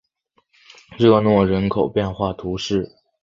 [0.97, 2.91] 热诺人口变化图示